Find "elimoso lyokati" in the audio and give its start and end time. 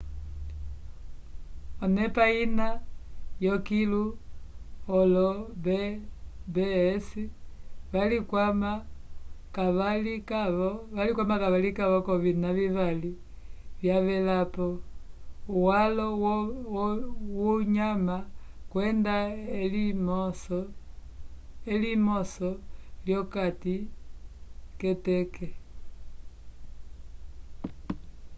21.73-23.75